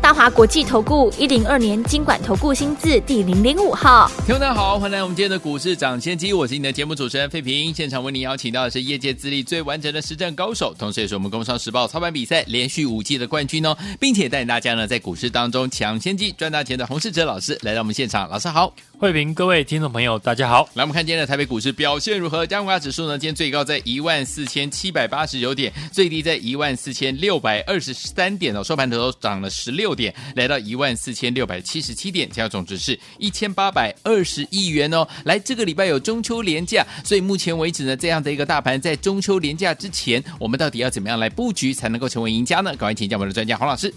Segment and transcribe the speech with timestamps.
[0.00, 7.74] 大华国际投顾一零二年金管投顾新字第零零五号，听众大家好，欢迎来我们今天的股市涨先机，我是你的节目主持人费平。
[7.74, 18.72] 现场为您邀请到的是业界资历最完整的实战高手，同时也是我们工商时报操盘比赛连续五季的冠军哦，并且带领大家呢在股市当中抢先机赚大钱的洪世哲老师来到我们现场，老师好。
[18.98, 20.66] 慧平，各位听众朋友，大家好。
[20.72, 22.46] 来，我们看今天的台北股市表现如何？
[22.46, 23.18] 加权指数呢？
[23.18, 28.64] 今天最高在一万四千七百八十九点，最低在一万四千六百二十三点哦。
[28.64, 35.06] 收盘的时候涨了十六点，来到一万四千六百七十七点，成交总值是一千八百二十亿元哦。
[35.24, 42.70] 来，这个礼拜有中秋连假，所以目前为止呢，这样的一个大盘在中秋连假之前，我们到底要怎么样来布局才能够成为赢家呢？
[42.70, 43.92] 赶快请教我们的专家黄老师。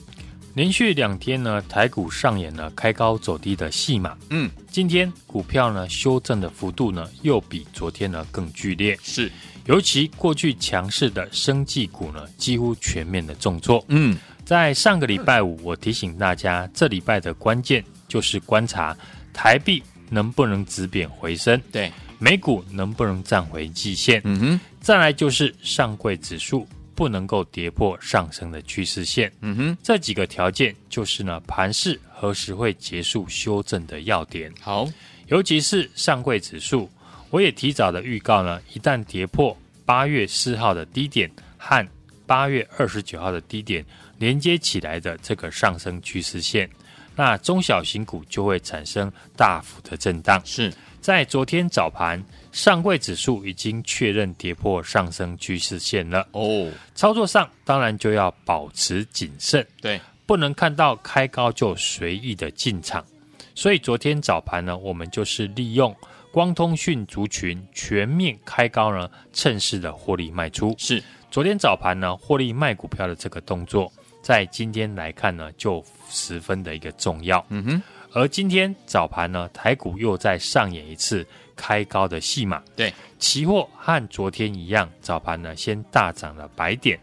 [0.55, 4.17] 连续两天呢，台股上演了开高走低的戏码。
[4.31, 8.97] 嗯，今天股票呢修正的幅度呢，又比昨天呢更剧烈。
[9.01, 9.31] 是，
[9.67, 13.85] 尤其过去强势的生技股呢，几乎全面的重挫。
[13.89, 14.17] 嗯，
[14.49, 18.97] 在上个礼拜五，我提醒大家，这礼拜的关键就是观察
[19.31, 24.19] 台币能不能止贬回升，对，美股能不能站回季线。
[24.23, 26.67] 嗯哼，再来就是上柜指数。
[26.95, 34.51] 不能够跌破上升的趋势线，嗯哼，这几个条件就是呢，盘势何时会结束修正的要点。
[34.59, 34.85] 好，
[35.27, 36.89] 尤其是上柜指数，
[37.29, 39.55] 我也提早的预告呢，一旦跌破
[39.85, 41.87] 八月四号的低点和
[42.25, 43.85] 八月二十九号的低点
[44.19, 46.69] 连接起来的这个上升趋势线，
[47.15, 50.39] 那中小型股就会产生大幅的震荡。
[50.45, 52.23] 是在昨天早盘。
[52.51, 63.05] 上柜指数已经确认跌破上升趋势线了哦，操作上当然就要保持谨慎，对，不能看到开高就随意的进场。
[63.53, 65.95] 所以昨天早盘呢，我们就是利用
[66.31, 70.73] 光通讯族群全面开高呢，趁势的获利卖出。
[70.79, 73.93] 是，昨天早盘呢，获利卖股票的这个动作，
[74.29, 77.43] 在今天来看呢，就十分的一个重要。
[77.49, 81.25] 嗯哼，而今天早盘呢，台股又再上演一次。
[81.55, 86.97] 开高的戏码，对，期货和昨天一样，早盘呢先大涨了百点，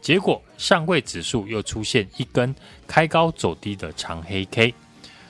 [0.00, 2.52] 结果上柜指数又出现一根
[2.88, 4.74] 开高走低的长黑 K。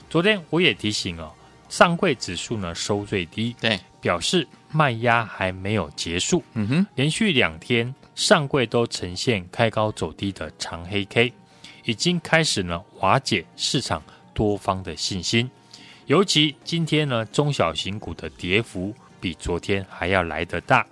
[0.08, 1.30] 昨天我也提醒哦，
[1.68, 6.42] 上柜指数呢收最低，对，表示卖压还没有结束。
[6.54, 11.30] 嗯哼，连续两天上柜都呈现开高走低的长黑 K，
[11.90, 14.00] 已经开始呢瓦解市场
[14.32, 15.50] 多方的信心。
[16.06, 20.86] 尤其今天呢，中小型股的跌幅比昨天还要来得大。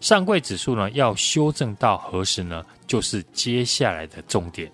[0.00, 2.64] 上柜指数呢，要修正到何时呢？
[2.86, 4.70] 就是接下来的重点。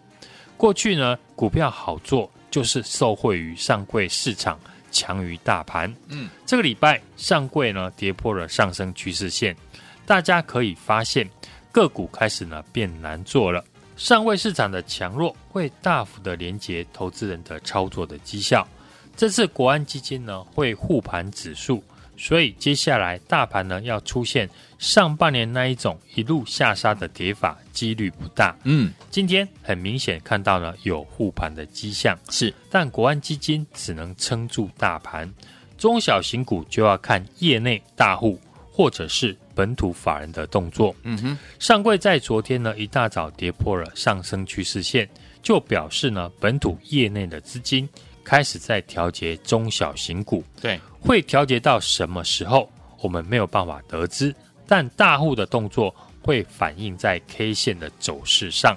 [0.56, 4.58] 过去呢，股票好做就是受惠于上柜市场
[4.90, 5.92] 强于大盘。
[6.08, 9.56] 嗯，这个礼拜上柜呢跌破了上升趋势线，
[10.04, 11.28] 大家可以发现
[11.70, 13.64] 个股开始呢变难做了。
[14.00, 18.66] 上位市场的强弱会大幅的连接投资人的操作的绩效。
[19.14, 21.84] 这次国安基金呢会护盘指数，
[22.16, 28.56] 所以接下来大盘呢要出现上半年那一种一路下杀的跌法几率不大。
[28.64, 35.30] 嗯，今天很明显看到呢有护盘的迹象，是，但国安基金只能撑住大盘，
[35.76, 38.40] 中小型股就要看业内大户
[38.80, 40.96] 或者是本土法人的动作。
[41.02, 45.06] 嗯哼，上柜在昨天呢一大早跌破了上升趋势线，
[45.42, 47.86] 就表示呢本土业内的资金。
[48.24, 54.34] 开始在调节中小型股，对，会调节到什么时候，我们没有办法得知。
[54.66, 58.74] 但大户的动作会反映在 K 线的走势上。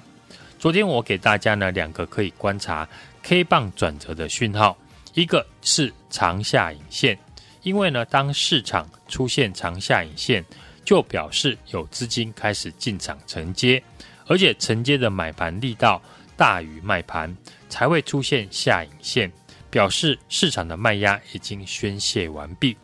[0.58, 2.86] 昨天我给大家呢两个可以观察
[3.22, 4.76] K 棒转折的讯号，
[5.14, 7.18] 一个是长下影线，
[7.64, 10.44] 因为呢当市场出现长下影线，
[10.84, 13.82] 就表示有资金开始进场承接，
[14.28, 16.00] 而且承接的买盘力道
[16.36, 17.36] 大于卖盘，
[17.68, 19.28] 才会出现下影线。
[19.70, 22.76] 表示市场的卖压已经宣泄完毕。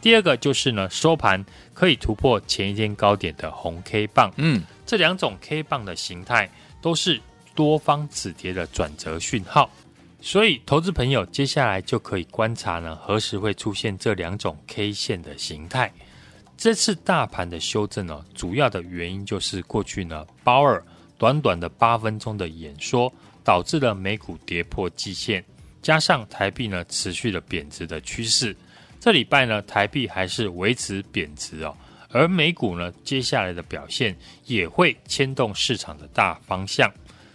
[0.00, 4.28] 第二个就是呢，收盘可以突破前一天高点的红 K 棒。
[4.38, 6.50] 嗯，这两种 K 棒的形态
[6.80, 7.20] 都是
[7.54, 9.70] 多方止跌的转折讯号。
[10.24, 15.92] 所以，投资朋友接下来就可以观察呢，何时会出现这两种 K 线的形态。
[16.56, 20.80] 这次大盘的修正呢，主要的原因就是过去呢，鲍尔
[21.18, 25.44] 短短的八分钟的演说，导致了美股跌破季线。
[25.82, 28.56] 加上台币呢持续的贬值的趋势，
[29.00, 31.76] 这礼拜呢台币还是维持贬值哦，
[32.10, 34.16] 而美股呢，接下来的表现
[34.46, 36.88] 也会牵动市场的大方向。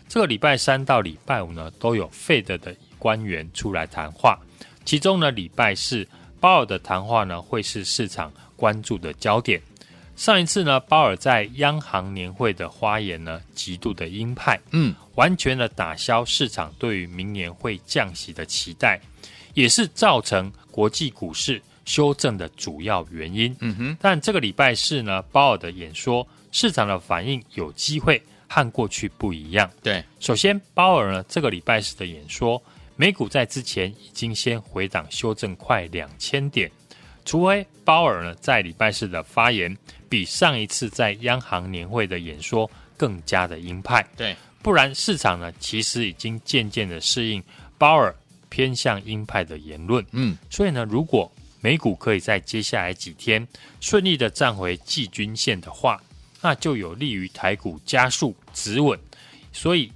[0.07, 4.39] 这个礼拜三到礼拜五呢，都有 Fed 的官员出来谈话，
[4.85, 6.07] 其中呢，礼拜四
[6.39, 9.61] 鲍尔的谈话呢，会是市场关注的焦点。
[10.15, 18.99] 上一次呢，鲍尔在央行年会的发言呢，极度的鹰派，嗯，完全的打消市场对于明年会降息的期待，
[19.53, 23.55] 也是造成国际股市修正的主要原因。
[23.59, 29.69] 嗯哼，但这个礼拜四呢，鲍尔的演说，市场的反应有机会和过去不一样。
[29.81, 32.61] 对，首先鲍尔呢，这个礼拜四的演说，
[32.95, 36.71] 美股在之前已经先回档修正快两千点。
[37.25, 39.77] 除非鲍尔呢在礼拜四的发言
[40.07, 47.43] 比上一次在央行年会的演说更加的鹰派，对，不然市场呢其实已经渐渐的适应
[47.77, 48.15] 鲍尔
[48.47, 51.29] 偏向鹰派的言论，嗯，所以呢，如果
[51.59, 53.45] 美股可以在接下来几天
[53.81, 56.01] 顺利的站回季均线的话，
[56.41, 58.99] 那就有利于台股加速止稳，
[59.51, 59.91] 所以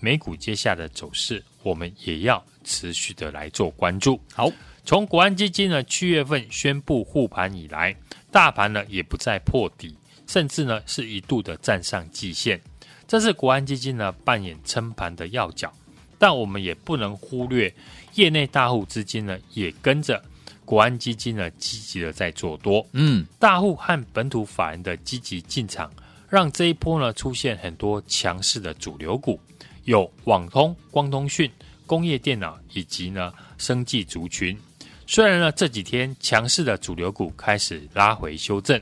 [0.00, 4.50] 美股接下的走势我们也要持续的来做关注，好。
[4.84, 7.92] 从国安基金呢七月份宣布护盘以来，
[8.30, 9.96] 大盘呢也不再破底，
[10.28, 12.60] 甚至呢是一度的站上季线，
[13.08, 15.72] 这是国安基金呢扮演撑盘的要角。
[16.18, 17.74] 但我们也不能忽略，
[18.14, 20.22] 业内大户资金呢也跟着
[20.66, 22.86] 国安基金呢积极的在做多。
[22.92, 25.90] 嗯，大户和本土法人的积极进场，
[26.28, 29.40] 让这一波呢出现很多强势的主流股，
[29.84, 31.50] 有网通、光通讯、
[31.86, 34.58] 工业电脑以及呢生技族群。
[35.06, 38.78] 虽然呢这几天强势的主流股开始拉回修正，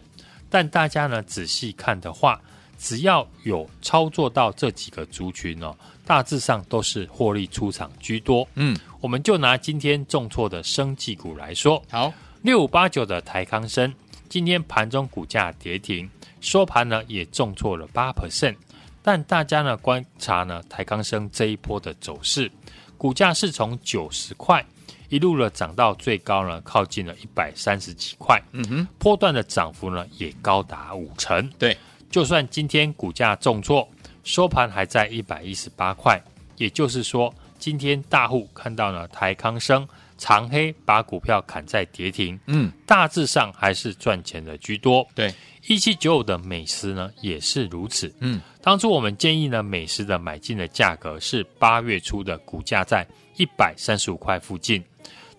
[0.48, 2.40] 但大家呢仔细看的话，
[2.78, 8.46] 只要有操作到这几个族群哦，大致上都是获利出场居多。
[8.54, 12.12] 嗯，我们就拿今天重挫的生技股来说，好，
[12.42, 13.92] 六五八九的台康生，
[14.28, 16.08] 今天盘中股价跌停，
[16.40, 18.54] 收盘呢也重挫了八 percent，
[19.02, 22.50] 但大家呢观察呢台康生这一波的走势，
[22.98, 24.64] 股价是从九十块。
[25.10, 28.42] 一路呢涨到最高呢，靠近了一百三十几块。
[28.52, 31.48] 嗯哼，波段的涨幅呢也高达五成。
[31.58, 31.76] 对，
[32.10, 33.86] 就算今天股价重挫，
[34.24, 36.20] 收盘还在一百一十八块，
[36.56, 39.86] 也就是说，今天大户看到了台康生
[40.16, 42.38] 长黑把股票砍在跌停。
[42.46, 45.06] 嗯，大致上还是赚钱的居多。
[45.14, 45.32] 对，
[45.66, 48.12] 一七九五的美食呢也是如此。
[48.20, 53.06] 嗯，当初我们建议呢美食的买进的价格是八月初的股价在
[53.36, 54.82] 一百三十五块附近。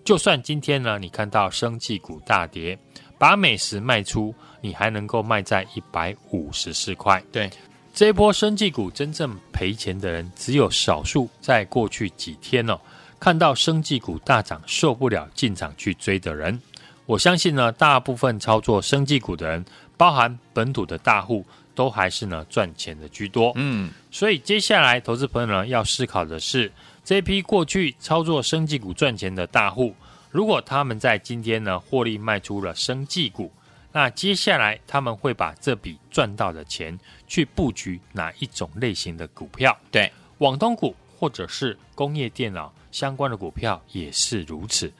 [0.03, 2.77] 就算今天呢，你看到生技股大跌，
[3.17, 7.23] 把美食卖出，你还能够卖在一百五十四块。
[7.31, 7.49] 对，
[7.95, 11.30] 这一波生技股真正赔钱的人，只有少数。
[11.39, 12.77] 在过去几天哦，
[13.18, 16.59] 看到生技股大涨，受不了进场去追的人，
[17.06, 19.63] 我相信呢，大部分操作生技股的人，
[19.95, 23.53] 包含本土的大户，都还是呢赚钱的居多。
[23.56, 26.69] 嗯，所以接下来投资朋友呢，要思考的是。
[27.06, 29.95] 这批过去操作生技股赚钱的大户，
[30.31, 33.50] 如果他们在今天呢获利卖出了生技股，
[33.95, 39.74] 那接下来他们会把这笔赚到的钱去布局哪一种类型的股票？
[39.89, 44.92] 对，网通股或者是工业电脑相关的股票也是如此。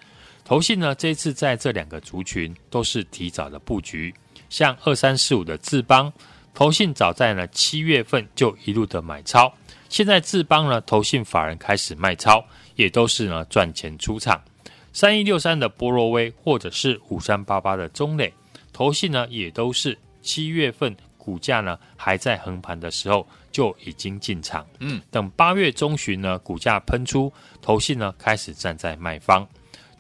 [0.46, 4.16] 投信呢这次在这两个族群都是提早的布局，
[4.50, 6.10] 像二三四五的智邦，
[6.54, 9.54] 投信早在呢七月份就一路的买超。
[9.90, 12.42] 现在智邦呢，投信法人开始卖超，
[12.78, 14.42] 也都是呢赚钱出场。
[14.94, 18.34] 三一六三的波若威，或者是五三八八的中磊，
[18.76, 24.68] 投信呢也都是七月份股价呢还在横盘的时候就已经进场。
[24.80, 29.48] 嗯，等八月中旬呢股价喷出，投信呢开始站在卖方。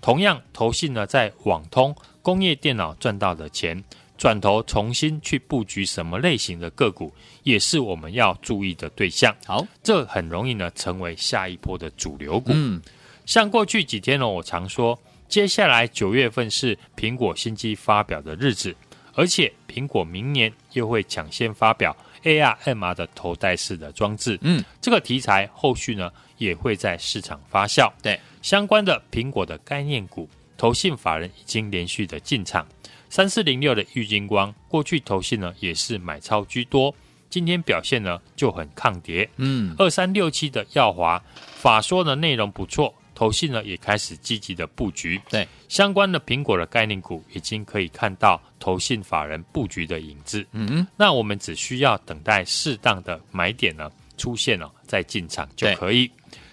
[0.01, 3.82] 同样，投信呢在网通、工业电脑赚到的钱。
[4.17, 7.13] 转头重新去布局什么类型的个股，
[7.44, 9.34] 也是我们要注意的对象。
[9.46, 12.51] 好，这很容易呢成为下一波的主流股。
[12.53, 12.82] 嗯，
[13.25, 18.75] 像过去几天呢，我常说，接下来九月份是苹果新机发表的日子，
[19.13, 24.38] 而且苹果明年又会抢先发表 AR、MR 的头戴式的装置。
[24.41, 27.91] 嗯，这个题材后续呢也会在市场发酵。
[28.01, 32.65] 对，相关的苹果的概念股，投信法人已经连续的进场。
[33.10, 36.94] 三四零六的玉金光，过去投信呢也是买超居多，
[37.29, 39.29] 今天表现呢就很抗跌。
[39.38, 41.22] 嗯，二三六七的耀华，
[41.55, 45.20] 法说的内容不错，投信呢也开始积极的布局。
[45.30, 50.46] 对，相关的苹果的概念股，已经可以看到投信法人布局的影子。
[50.52, 56.12] 嗯嗯，那我们只需要等待适当的买点呢出现了，再进场就可以。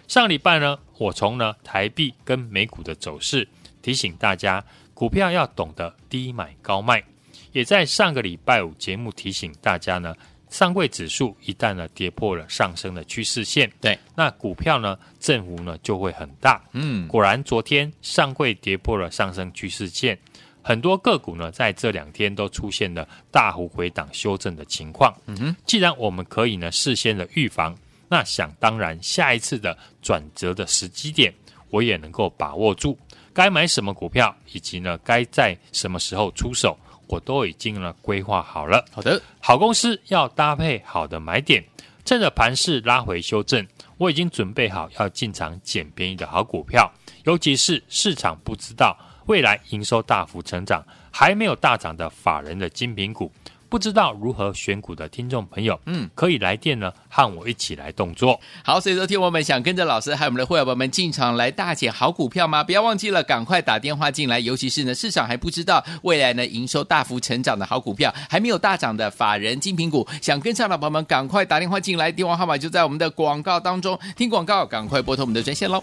[0.09, 3.47] 上礼拜呢，我从呢台币跟美股的走势
[3.83, 4.65] 提醒大家。
[4.95, 7.03] 股票要懂得低买高卖，
[7.51, 10.15] 也在上个礼拜五节目提醒大家呢，
[10.53, 16.63] 上柜指数一旦呢跌破了上升的趋势线，对，那股票呢振幅呢就会很大。
[16.73, 20.17] 嗯，果然昨天上柜跌破了上升趋势线，
[20.63, 25.13] 很多个股呢在这两天都出现了大幅回档修正的情况。
[25.27, 27.75] 嗯哼，既然我们可以呢事先的预防，
[28.11, 31.33] 那想当然下一次的转折的时机点，
[31.71, 32.99] 我也能够把握住。
[33.33, 36.79] 该买什么股票，以及呢该在什么时候出手。
[37.07, 38.85] 我都已经呢规划好了。
[38.91, 41.65] 好的，好公司要搭配好的买点，
[42.05, 43.67] 趁着盘势拉回修正，
[43.99, 46.91] 我已经准备好要进场捡便宜的好股票。
[47.25, 53.31] 尤其是市场不知道未来营收大幅成长，还没有大涨的法人的精品股。
[53.73, 58.39] 不知道如何选股的听众朋友，嗯，可以来电呢，和我一起来动作。
[58.63, 62.63] 好，所以说听我们想跟着老师还有我们的会员朋友们进场来大捡好股票吗？
[62.63, 64.39] 不要忘记了，赶快打电话进来。
[64.41, 73.99] 尤其是呢，市场还不知道未来呢营收大幅成长的好股票，还没有大涨的法人精品股，想跟上的朋友们赶快打电话进来，电话号码就在我们的广告当中。
[74.15, 75.83] 听广告，赶快拨通我们的专线喽。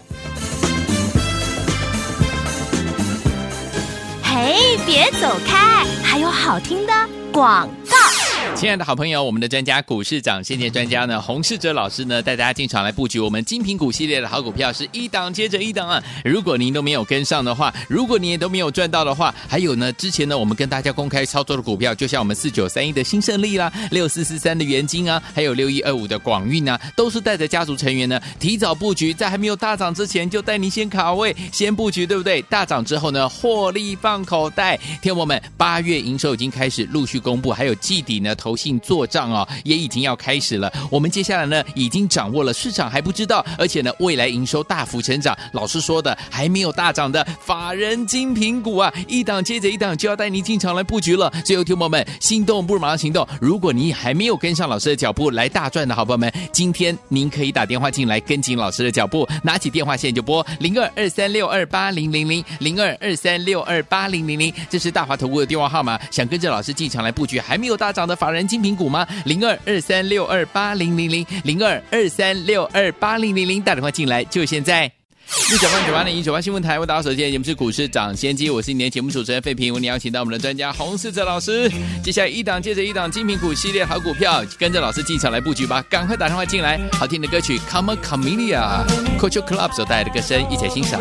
[4.22, 6.92] 嘿，别走开，还有好听的
[7.32, 8.09] 广告。
[8.56, 16.02] 亲爱的好朋友，我们的专家股市长先见专家呢，洪世哲老师呢，带大家进场来布局我们精品股系列的好股票，是一档接着一档啊！
[16.22, 32.42] 如果您都没有跟上的话，如果您也都没有赚到的话，还有呢，之前呢，我们跟大家公开操作的股票，就像我们四九三一的新胜利啦，六四四三的元金啊，还有六一二五的广运啊，都是带着家族成员呢，提早布局，在还没有大涨之前，就带您先卡位，先布局，对不对？
[32.42, 34.78] 大涨之后呢，获利放口袋。
[35.00, 38.34] 天我们八月营收已经开始陆续公布，还有季底呢。
[38.40, 40.72] 投信做账哦，也已经要开始了。
[40.90, 45.36] 我们接下来呢，已经掌握了市场还不知道，而且呢，未来营收大幅成长。
[45.52, 51.30] 老师说的还没有大涨的法人精品股啊，一档接着一档就要带你进场来布局了。
[51.44, 53.26] 最后，听友们心动不如马上行动。
[53.38, 66.00] 如果你还没有跟上老师的脚步来大赚的好朋友们，今天您可以打电话进来跟紧老师的脚步，拿起电话线就拨零二二三六二八零零零零二二三六二八零零零，这是大华投顾的电话号码。
[66.10, 68.29] 想跟着老师进场来布局还没有大涨的法。
[68.30, 69.06] 人精品股吗？
[69.24, 74.90] 零二二三六二八零零零零二二三六二八零零零，打电话进来就现在。
[75.52, 81.70] 一九八九八零一九八新闻台，为大家所见节目是股市涨先机，我是你的节目主持人费平，为你邀请到我们的专家洪世哲老师。
[82.02, 86.80] 接下来一档接着一档精品股系列好股票，跟着老师进场来布局吧，赶快打电话进来。
[86.92, 88.84] 好听的歌曲，Come on Camelia》
[89.20, 91.00] ，Culture Club 所带来的歌声，一起来欣赏。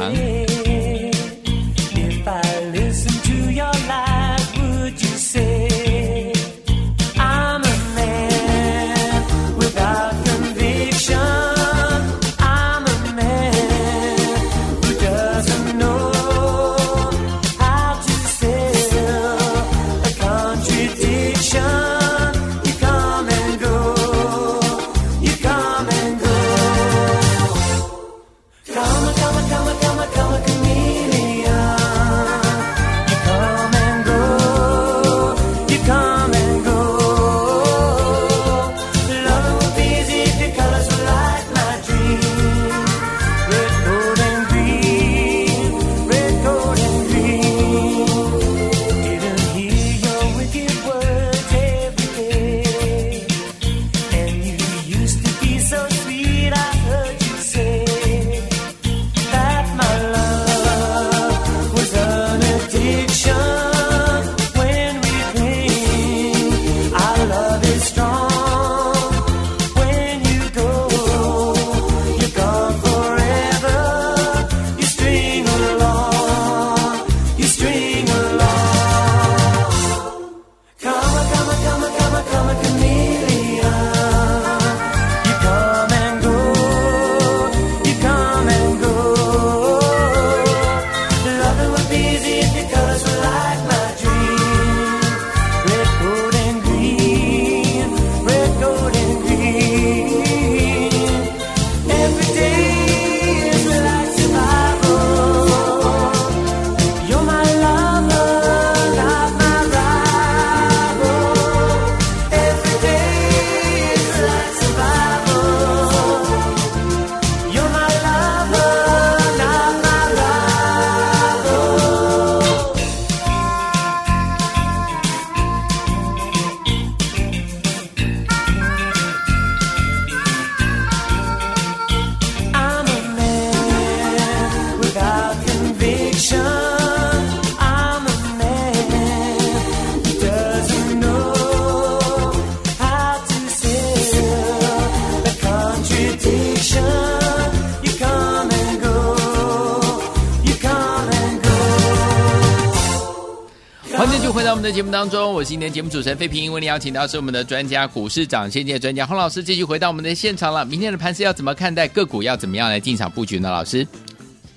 [154.80, 160.64] 节目当中，我是今天节目主持人费平，为您邀请到是我们的专家股市长先机专家洪老师，继续回到我们的现场了。
[160.64, 161.86] 明天的盘势要怎么看待？
[161.86, 163.52] 个股要怎么样来进场布局呢？
[163.52, 163.86] 老师？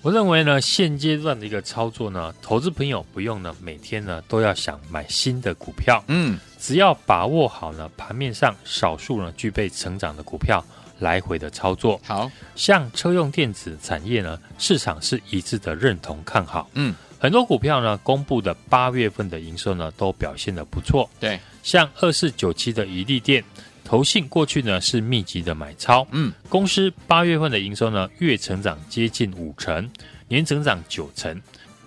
[0.01, 10.65] 我认为呢，现阶段的一个操作呢，投资朋友不用呢每天呢都要想买新的股票，嗯，只要把握好呢盘面上少数呢具备成长的股票，
[11.01, 12.01] 来回的操作。
[12.05, 23.45] 好，像车用电子产业呢，市场是一致的认同看好，嗯，很多股票呢公布的八月份的营收呢都表现的不错，对，像二四九七的宜利店。
[23.85, 29.89] 投信过去呢是密集的买超，嗯，公司八月份的营收呢月成长接近五成，
[30.27, 31.41] 年成长九成。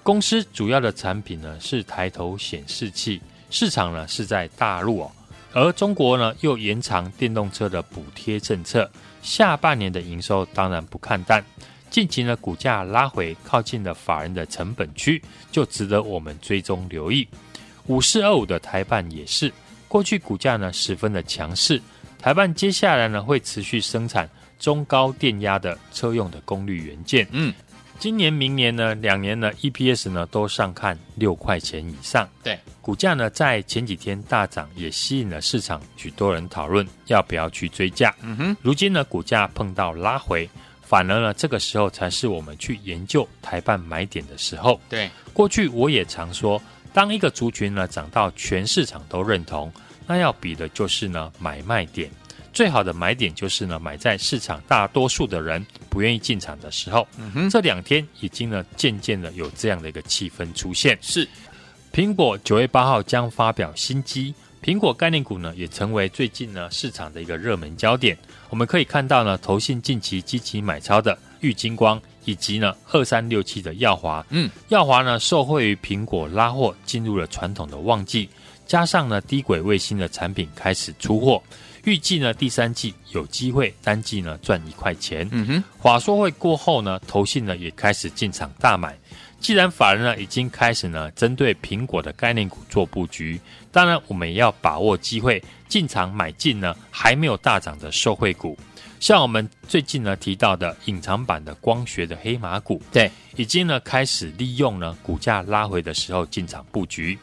[0.03, 5.11] 公司主要的产品呢是抬头显示器，市场呢是在大陆哦，
[5.51, 8.89] 而中国呢又延长电动车的补贴政策，
[9.21, 11.43] 下半年的营收当然不看淡。
[11.95, 17.25] 近期呢股价拉回靠近了法人的成本区，就值得我们追踪留意。
[17.85, 19.49] 五四二五的台办也是。
[19.87, 21.81] 过去股价呢十分的强势，
[22.19, 27.25] 台办接下来呢会持续生产中高电压的车用的功率元件。
[27.31, 27.53] 嗯，
[27.97, 32.27] 今年、明年呢两年呢 EPS 呢都上看六块钱以上。
[32.43, 38.13] 对，股价呢在前几天大涨，也吸引了市场许多人讨论要不要去追价。
[38.21, 40.49] 嗯哼，如今呢股价碰到拉回，
[40.85, 44.79] 反而呢这个时候才是我们去研究台半买点的时候。
[44.87, 46.61] 对，过去我也常说。
[46.93, 49.69] 当一个族群呢涨到全市场都认同，
[50.07, 52.09] 那要比的就是呢买卖点。
[52.53, 57.05] 最好的买点就是呢买在市场大多数的人不愿意进场的时候。
[57.17, 60.97] 嗯哼，这两天已经呢渐渐的有这样的一个气氛出现。
[61.01, 61.27] 是，
[61.91, 64.33] 苹果九月八号将发表新机，
[64.65, 68.17] 苹果概念股呢也成为最近呢市场的一个热门焦点。
[68.49, 72.01] 我们可以看到呢，投信近期积极买超的玉金光。
[72.27, 78.27] 以及呢，二三六七的耀华，嗯，耀华呢，受惠于苹果拉货进入了传统的旺季，
[78.65, 81.39] 加上呢，低轨卫星的产品开始出货，
[81.83, 85.29] 预计呢，第三季有机会单季呢赚一块钱。
[85.31, 88.97] 嗯哼，华说会过后呢，投信呢也开始进场大买。
[89.45, 93.39] 既然法人呢已经开始呢针对苹果的概念股做布局，
[93.71, 98.57] 当然我们也要把握机会进场买进呢还没有大涨的受惠股。
[98.99, 107.15] 像我们最近呢提到的隐藏版的光学的黑马股，对，已经呢开始利用呢股价拉回的时候进场布局。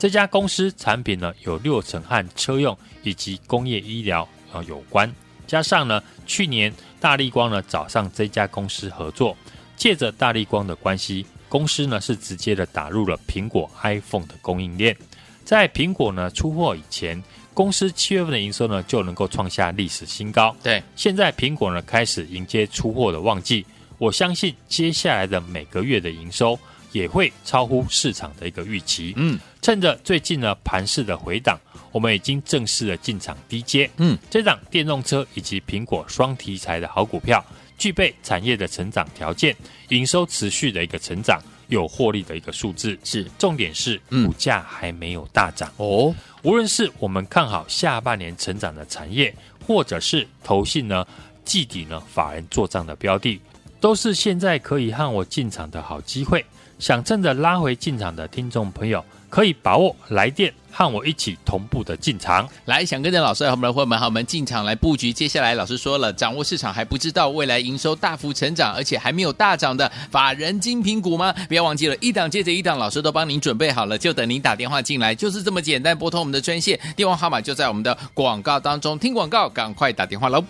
[0.00, 5.08] 这家公司产品呢有六成和车用以及工业医疗啊有关，
[5.46, 9.36] 加上呢去年大立光呢找上这家公司合作，
[9.76, 14.96] 借着大立光的关系，公司呢是直接的打入了苹果 iPhone 的供应链，
[15.44, 17.22] 在苹果呢出货以前。
[17.54, 20.54] 公司七月份的营收呢就能够创下历史新高。
[20.62, 23.66] 对，现在苹果呢开始迎接出货的旺季，
[23.98, 26.56] 我相信接下来的每个月的营收
[26.92, 29.12] 也会超乎市场的一个预期。
[29.16, 31.58] 嗯，趁着最近呢盘势的回档，
[31.90, 33.90] 我们已经正式的进场低阶。
[33.96, 37.44] 嗯，这档电动车以及苹果双题材的好股票，
[37.78, 39.56] 具备产业的成长条件，
[39.88, 41.40] 营收持续的一个成长。
[41.68, 46.14] 有获利的一个数字是，重点是股价还没有大涨哦。
[46.42, 49.34] 无论是我们看好下半年成长的产业，
[49.66, 51.06] 或者是投信呢、
[51.44, 53.38] 季底呢法人做账的标的，
[53.80, 56.42] 都是现在可以和我进场的好机会。
[56.78, 60.52] 想趁着拉回进场的听众朋友，可以把握来电。
[60.70, 65.12] 和我一起同步的进场，来想跟着老师和我们的伙伴们，好，我们进场来布局。
[65.12, 71.34] 接下来老师说了，掌握市场还不知道未来营收大幅成长，而且还没有大涨的法人精品股吗？
[71.48, 75.98] 不要忘记了，一档接着一档，老师都帮您准备好了，就等您打电话进来，就是这么简单。
[75.98, 78.96] 拨通我们的专线，电话号码就在我们的广告当中。
[78.96, 80.44] 听广告，赶快打电话喽！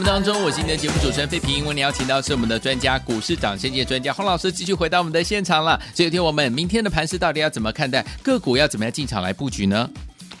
[0.00, 1.66] 目当中，我是你的节目主持人费平。
[1.66, 5.78] 为您邀请到是我们的专家股市涨先界专家洪老师，继续回到我们的现场了。
[5.94, 8.02] 所以，听我们明天的盘势到底要怎么看待？
[8.22, 9.90] 个股要怎么样进场来布局呢？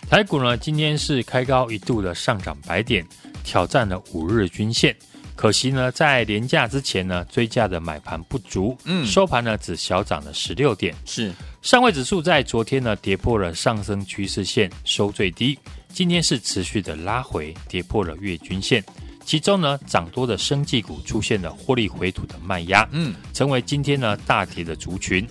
[0.08, 3.06] 台股呢，今天是开高一度的上涨百点，
[3.44, 4.96] 挑战了五日均线。
[5.36, 10.94] 可惜呢，在连价之前呢，追价的买盘不足，嗯收盘呢只小涨了十六点。
[11.04, 15.58] 是上位指数在昨天呢跌破了上升趋势线，收最低。
[15.92, 18.82] 今天是持续的拉回，跌破了月均线。
[19.30, 25.24] 其中呢，涨多的生技股出现了获利回吐的卖压，嗯，成为今天呢大跌的族群。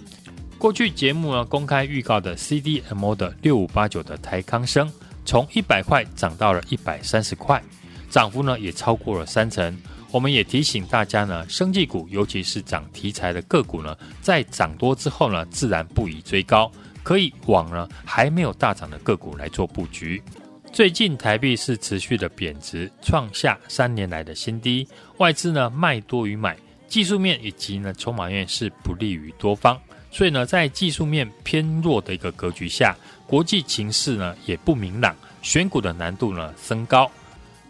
[0.58, 4.90] 过去节目呢公开预告的 CDMO 的六五八九的台康生，
[5.26, 7.62] 从一百块涨到了一百三十块，
[8.10, 9.78] 涨幅呢也超过了三成。
[10.12, 16.72] 我们也提醒大家呢，生技股尤其是涨题材的个股呢，在涨多之后呢，自然不宜追高，
[17.04, 20.24] 可以往呢还没有大涨的个股来做布局。
[20.72, 26.56] 最近台币是持续的贬值，创下三年来的新低，外资呢卖多于买，
[26.88, 29.78] 技术面以及呢筹码面是不利于多方，
[30.10, 32.96] 所以呢在技术面偏弱的一个格局下，
[33.28, 37.12] 国际情势呢也不明朗，选股的难度呢升高。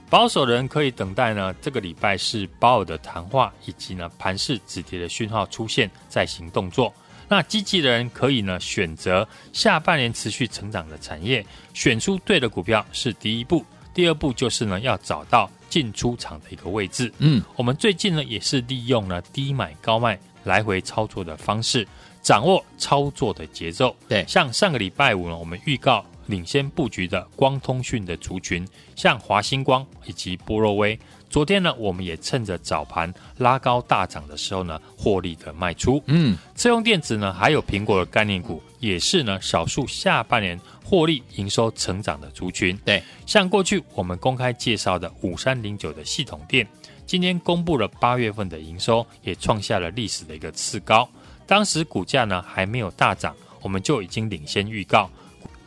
[0.10, 6.94] 保守人可以等待呢，这个礼拜是鲍尔的谈话，以及呢盘势止跌的讯号出现，再行动作。
[7.30, 13.64] 那积极的人可以呢选择下半年持续成长的产业，选出对的股票是第一步。
[13.94, 17.14] 第二步就是呢要找到进出场的一个位置。
[17.20, 21.88] 嗯，我们最近呢也是利用呢低买高卖来回操作的方式，
[22.22, 23.96] 掌握操作的节奏。
[24.08, 26.06] 对像上个礼拜五呢，我们预告。
[26.28, 28.64] 领先布局的光通讯的族群，
[28.96, 30.96] 像华星光以及波若威。
[31.30, 36.02] 昨天呢，我们也趁着早盘拉高大涨的时候呢，获利的卖出。
[36.08, 42.76] 嗯，车用电子呢，还有苹果的概念股，也是呢少数下半年获利营收成长的族群。
[42.84, 46.68] 对，像过去我们公开介绍的五三零九的系统店，
[47.06, 51.08] 今天公布了八月份的营收，也创下了历史的一个次高。
[51.46, 55.08] 当时股价呢还没有大涨，我们就已经领先预告。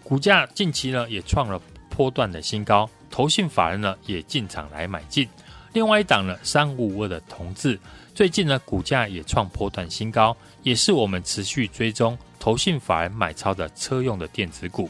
[0.03, 5.29] 股价近期呢也创了波段的新高，投信法人呢也进场来买进。
[5.72, 7.78] 另外一档呢三五五二的同质，
[8.14, 14.88] 最近呢股价也创破段新高，也是我们持续追踪投信法人买超的车用的电子股。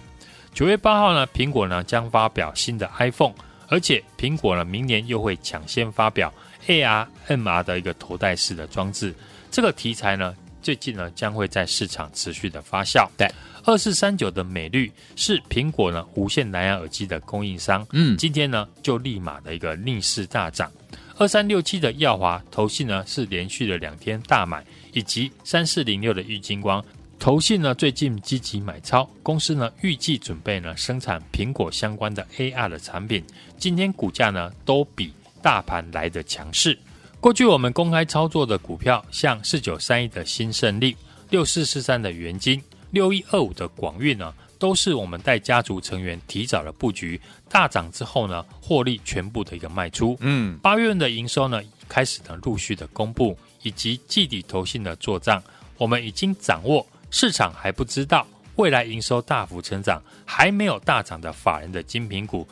[0.53, 3.33] 九月八号呢，苹果呢将发表新的 iPhone，
[3.69, 6.33] 而且苹果呢明年又会抢先发表
[6.67, 9.15] AR、MR 的一个头戴式的装置。
[9.51, 13.09] 这个题材呢最近呢将会在市场持续的发酵。
[13.19, 13.29] 对。
[13.65, 20.69] 二四三九的美绿是苹果呢无线蓝牙耳机的供应商，嗯，今天呢就立马的一个逆势大涨。
[21.17, 26.85] 二三六七的耀华投信呢是连续的两天大买，以及三四零六的玉金光
[27.21, 33.23] 投信呢最近积极买超，公司呢预计准备呢生产苹果相关的 AR 的产品，
[33.59, 36.77] 今天股价呢都比大盘来得强势。
[37.23, 40.97] 过去我们公开操作的股票，像四九三一的新胜利、
[41.31, 42.61] 六四四三的元金。
[42.91, 50.17] 六一二五的广运呢，都是我们带家族成员提早的布局，大涨之后呢，获利全部的一个卖出。
[50.19, 55.41] 嗯，八月份的营收呢，开始呢陆续的公布，以及季底投信的做账，
[55.79, 62.45] 我们已经掌握，市场还不知道未来营收大幅成长，还没有大涨的法人的精品股。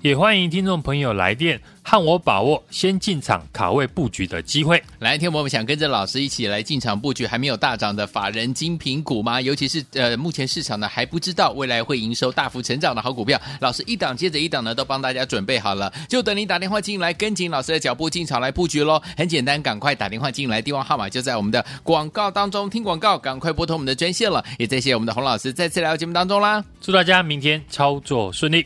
[0.00, 4.80] 也欢迎听众朋友来电和我把握先进场卡位布局的机会。
[5.00, 9.40] 来，听我们想跟着老师一起来进场布局还没有大涨的法人精品股吗？
[9.40, 19.02] 尤其是呃，目前市场呢还不知道未来会营收大幅成长的好股票，老师一档接着一档呢都帮大家准备好了，就等你打电话进来跟紧老师的脚步进场来布局喽。
[19.16, 22.70] 很简单，赶快打电话进来，电话号码就在我们的广告当中。
[22.70, 24.44] 听广告，赶快拨通我们的专线了。
[24.58, 26.64] 也谢谢我们的洪老师再次来到节目当中啦。
[26.80, 28.64] 祝大家明天操作顺利。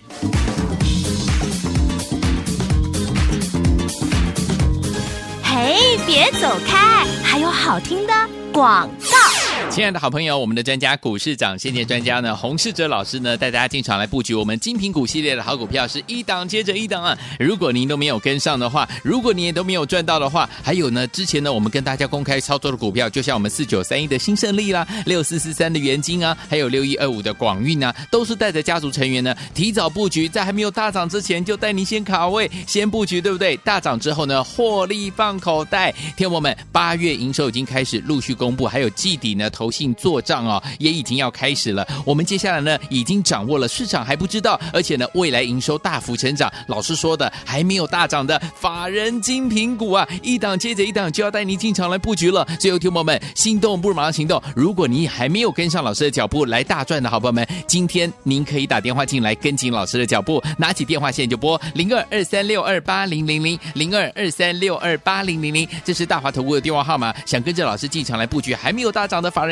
[6.15, 8.13] 别走开，还有好听的
[8.53, 9.32] 广告。
[9.73, 17.19] 亲爱的好朋友，我们的专家股市长先见专家呢，洪世哲老师呢，带大家进场来布局我们精品股系列的好股票，是一档接着一档啊！
[17.41, 33.57] 如果您都没有跟上的话，如果你也都没有赚到的话，还有呢，之前呢，我们跟大家公开操作的股票，就像我们四九三一的新胜利啦，六四四三的元金啊，还有六一二五的广运啊，都是带着家族成员呢，提早布局，在还没有大涨之前，就带您先卡位，先布局，对不对？
[33.59, 35.95] 大涨之后呢，获利放口袋。
[36.15, 39.49] 天我们，八月营收已经开始陆续公布，还有季底呢。
[39.62, 41.87] 投信做账哦，也已经要开始了。
[42.05, 46.53] 我们接下来呢，已经掌握了市场还不知道，而且呢，未来营收大幅成长。
[46.67, 52.47] 老师说的还没有大涨的法人精品股啊，一档接着一档就要带你进场来布局了。
[52.59, 54.43] 最后，听朋友们，心动不如马上行动。
[54.55, 67.15] 如果你还没有跟上老师的脚步来大赚的好朋友们，今天您可以打电话进来跟紧老师的脚步，拿起电话线就拨零二二三六二八零零零零二二三六二八零零零，这是大华投顾的电话号码。
[67.27, 69.52] 想跟着老师进场来布局还没有大涨的法人。